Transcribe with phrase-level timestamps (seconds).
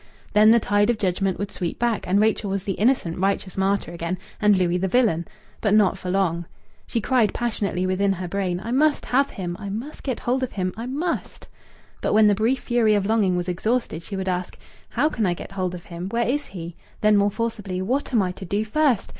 [0.33, 3.91] Then the tide of judgment would sweep back, and Rachel was the innocent, righteous martyr
[3.91, 5.27] again, and Louis the villain.
[5.61, 6.45] But not for long.
[6.87, 9.55] She cried passionately within her brain: "I must have him.
[9.59, 10.73] I must get hold of him.
[10.75, 11.47] I must!"
[12.01, 14.57] But when the brief fury of longing was exhausted she would ask:
[14.89, 16.09] "How can I get hold of him?
[16.09, 19.09] Where is he?" Then more forcibly: "What am I to do first?